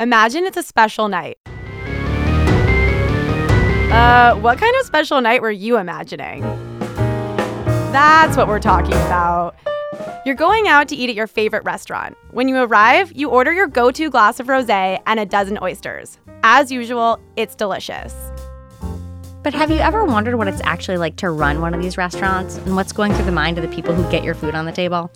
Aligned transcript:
Imagine 0.00 0.46
it's 0.46 0.56
a 0.56 0.62
special 0.62 1.08
night. 1.08 1.36
Uh, 3.92 4.34
what 4.36 4.56
kind 4.56 4.74
of 4.76 4.86
special 4.86 5.20
night 5.20 5.42
were 5.42 5.50
you 5.50 5.76
imagining? 5.76 6.40
That's 7.92 8.34
what 8.34 8.48
we're 8.48 8.60
talking 8.60 8.94
about. 8.94 9.56
You're 10.24 10.36
going 10.36 10.68
out 10.68 10.88
to 10.88 10.96
eat 10.96 11.10
at 11.10 11.16
your 11.16 11.26
favorite 11.26 11.64
restaurant. 11.64 12.16
When 12.30 12.48
you 12.48 12.56
arrive, 12.56 13.12
you 13.12 13.28
order 13.28 13.52
your 13.52 13.66
go 13.66 13.90
to 13.90 14.08
glass 14.08 14.40
of 14.40 14.48
rose 14.48 14.70
and 14.70 15.20
a 15.20 15.26
dozen 15.26 15.58
oysters. 15.60 16.18
As 16.44 16.72
usual, 16.72 17.20
it's 17.36 17.54
delicious. 17.54 18.14
But 19.42 19.52
have 19.52 19.70
you 19.70 19.80
ever 19.80 20.06
wondered 20.06 20.36
what 20.36 20.48
it's 20.48 20.62
actually 20.64 20.96
like 20.96 21.16
to 21.16 21.28
run 21.28 21.60
one 21.60 21.74
of 21.74 21.82
these 21.82 21.98
restaurants 21.98 22.56
and 22.56 22.74
what's 22.74 22.92
going 22.92 23.12
through 23.12 23.26
the 23.26 23.32
mind 23.32 23.58
of 23.58 23.68
the 23.68 23.74
people 23.74 23.94
who 23.94 24.10
get 24.10 24.24
your 24.24 24.34
food 24.34 24.54
on 24.54 24.64
the 24.64 24.72
table? 24.72 25.12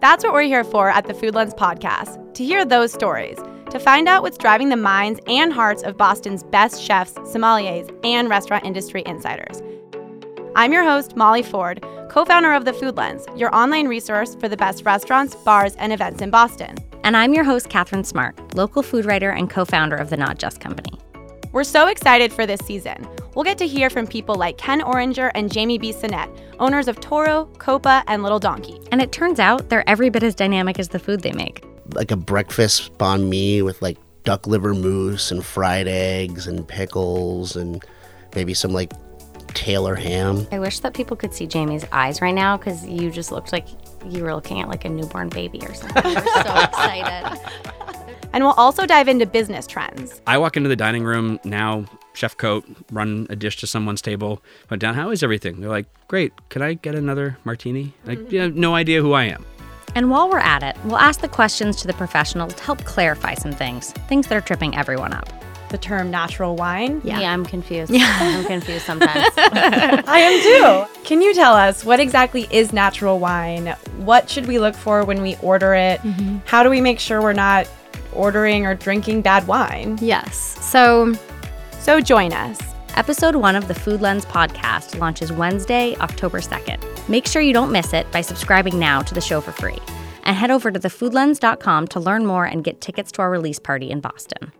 That's 0.00 0.24
what 0.24 0.32
we're 0.32 0.42
here 0.42 0.64
for 0.64 0.88
at 0.88 1.04
the 1.04 1.12
Food 1.12 1.34
Lens 1.34 1.52
podcast 1.52 2.32
to 2.32 2.42
hear 2.42 2.64
those 2.64 2.90
stories, 2.90 3.36
to 3.68 3.78
find 3.78 4.08
out 4.08 4.22
what's 4.22 4.38
driving 4.38 4.70
the 4.70 4.76
minds 4.76 5.20
and 5.26 5.52
hearts 5.52 5.82
of 5.82 5.98
Boston's 5.98 6.42
best 6.42 6.82
chefs, 6.82 7.12
sommeliers, 7.12 7.94
and 8.02 8.30
restaurant 8.30 8.64
industry 8.64 9.02
insiders. 9.04 9.62
I'm 10.56 10.72
your 10.72 10.84
host, 10.84 11.16
Molly 11.16 11.42
Ford, 11.42 11.84
co 12.08 12.24
founder 12.24 12.54
of 12.54 12.64
The 12.64 12.72
Food 12.72 12.96
Lens, 12.96 13.26
your 13.36 13.54
online 13.54 13.88
resource 13.88 14.36
for 14.36 14.48
the 14.48 14.56
best 14.56 14.86
restaurants, 14.86 15.34
bars, 15.34 15.76
and 15.76 15.92
events 15.92 16.22
in 16.22 16.30
Boston. 16.30 16.76
And 17.04 17.14
I'm 17.14 17.34
your 17.34 17.44
host, 17.44 17.68
Catherine 17.68 18.04
Smart, 18.04 18.54
local 18.54 18.82
food 18.82 19.04
writer 19.04 19.30
and 19.30 19.50
co 19.50 19.66
founder 19.66 19.96
of 19.96 20.08
The 20.08 20.16
Not 20.16 20.38
Just 20.38 20.60
Company. 20.60 20.98
We're 21.52 21.62
so 21.62 21.88
excited 21.88 22.32
for 22.32 22.46
this 22.46 22.60
season. 22.60 23.06
We'll 23.34 23.44
get 23.44 23.58
to 23.58 23.66
hear 23.66 23.90
from 23.90 24.06
people 24.06 24.34
like 24.34 24.58
Ken 24.58 24.80
Oringer 24.80 25.30
and 25.34 25.52
Jamie 25.52 25.78
Bissonnette, 25.78 26.30
owners 26.58 26.88
of 26.88 27.00
Toro, 27.00 27.46
Coppa, 27.58 28.02
and 28.06 28.22
Little 28.22 28.40
Donkey. 28.40 28.80
And 28.90 29.00
it 29.00 29.12
turns 29.12 29.38
out 29.38 29.68
they're 29.68 29.88
every 29.88 30.10
bit 30.10 30.22
as 30.22 30.34
dynamic 30.34 30.78
as 30.78 30.88
the 30.88 30.98
food 30.98 31.20
they 31.20 31.32
make. 31.32 31.64
Like 31.94 32.10
a 32.10 32.16
breakfast 32.16 32.96
banh 32.98 33.28
mi 33.28 33.62
with 33.62 33.80
like 33.82 33.98
duck 34.24 34.46
liver 34.46 34.74
mousse 34.74 35.30
and 35.30 35.44
fried 35.44 35.88
eggs 35.88 36.46
and 36.46 36.66
pickles 36.66 37.56
and 37.56 37.84
maybe 38.34 38.54
some 38.54 38.72
like 38.72 38.92
Taylor 39.54 39.94
ham. 39.94 40.46
I 40.52 40.58
wish 40.58 40.80
that 40.80 40.94
people 40.94 41.16
could 41.16 41.34
see 41.34 41.46
Jamie's 41.46 41.84
eyes 41.92 42.20
right 42.20 42.34
now 42.34 42.56
because 42.56 42.86
you 42.86 43.10
just 43.10 43.32
looked 43.32 43.52
like 43.52 43.66
you 44.06 44.22
were 44.22 44.34
looking 44.34 44.60
at 44.60 44.68
like 44.68 44.84
a 44.84 44.88
newborn 44.88 45.28
baby 45.28 45.60
or 45.62 45.74
something. 45.74 46.04
You 46.04 46.14
were 46.14 46.42
so 46.42 46.60
excited. 46.62 47.40
And 48.32 48.44
we'll 48.44 48.52
also 48.52 48.86
dive 48.86 49.08
into 49.08 49.26
business 49.26 49.66
trends. 49.66 50.20
I 50.26 50.38
walk 50.38 50.56
into 50.56 50.68
the 50.68 50.76
dining 50.76 51.02
room 51.04 51.40
now, 51.44 51.84
chef 52.20 52.36
coat, 52.36 52.66
run 52.92 53.26
a 53.30 53.36
dish 53.36 53.56
to 53.56 53.66
someone's 53.66 54.02
table, 54.02 54.42
put 54.68 54.78
down, 54.78 54.94
how 54.94 55.10
is 55.10 55.22
everything? 55.22 55.60
They're 55.60 55.70
like, 55.70 55.86
great, 56.06 56.32
can 56.50 56.60
I 56.60 56.74
get 56.74 56.94
another 56.94 57.38
martini? 57.44 57.94
Like, 58.04 58.18
mm-hmm. 58.18 58.34
you 58.34 58.40
have 58.40 58.54
no 58.54 58.74
idea 58.74 59.00
who 59.00 59.14
I 59.14 59.24
am. 59.24 59.44
And 59.94 60.10
while 60.10 60.28
we're 60.28 60.38
at 60.38 60.62
it, 60.62 60.76
we'll 60.84 60.98
ask 60.98 61.20
the 61.20 61.28
questions 61.28 61.76
to 61.80 61.86
the 61.86 61.94
professionals 61.94 62.54
to 62.54 62.62
help 62.62 62.84
clarify 62.84 63.34
some 63.34 63.52
things, 63.52 63.92
things 64.08 64.26
that 64.26 64.36
are 64.36 64.42
tripping 64.42 64.76
everyone 64.76 65.14
up. 65.14 65.28
The 65.70 65.78
term 65.78 66.10
natural 66.10 66.56
wine. 66.56 67.00
Yeah, 67.04 67.32
I'm 67.32 67.46
confused. 67.46 67.92
Yeah. 67.92 68.18
I'm 68.20 68.44
confused 68.44 68.84
sometimes. 68.84 69.28
I 69.36 70.18
am 70.18 70.86
too. 70.88 71.02
Can 71.04 71.22
you 71.22 71.32
tell 71.32 71.54
us 71.54 71.84
what 71.84 72.00
exactly 72.00 72.48
is 72.50 72.72
natural 72.72 73.18
wine? 73.18 73.68
What 73.98 74.28
should 74.28 74.46
we 74.46 74.58
look 74.58 74.74
for 74.74 75.04
when 75.04 75.22
we 75.22 75.36
order 75.42 75.74
it? 75.74 76.00
Mm-hmm. 76.00 76.38
How 76.44 76.64
do 76.64 76.70
we 76.70 76.80
make 76.80 76.98
sure 76.98 77.22
we're 77.22 77.32
not 77.32 77.68
ordering 78.12 78.66
or 78.66 78.74
drinking 78.74 79.22
bad 79.22 79.46
wine? 79.46 79.96
Yes. 80.02 80.36
So, 80.60 81.14
So 81.80 81.98
join 81.98 82.34
us. 82.34 82.60
Episode 82.96 83.36
one 83.36 83.56
of 83.56 83.66
the 83.66 83.74
Food 83.74 84.02
Lens 84.02 84.26
podcast 84.26 84.98
launches 84.98 85.32
Wednesday, 85.32 85.96
October 85.96 86.40
2nd. 86.40 87.08
Make 87.08 87.26
sure 87.26 87.40
you 87.40 87.54
don't 87.54 87.72
miss 87.72 87.94
it 87.94 88.10
by 88.12 88.20
subscribing 88.20 88.78
now 88.78 89.00
to 89.00 89.14
the 89.14 89.20
show 89.22 89.40
for 89.40 89.52
free. 89.52 89.78
And 90.24 90.36
head 90.36 90.50
over 90.50 90.70
to 90.70 90.78
thefoodlens.com 90.78 91.88
to 91.88 92.00
learn 92.00 92.26
more 92.26 92.44
and 92.44 92.62
get 92.62 92.82
tickets 92.82 93.10
to 93.12 93.22
our 93.22 93.30
release 93.30 93.58
party 93.58 93.90
in 93.90 94.00
Boston. 94.00 94.52